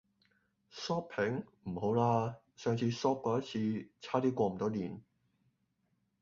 [0.73, 1.43] Shopping?
[1.65, 4.99] 唔好啦，上年 shop 過一次，差啲過唔到年!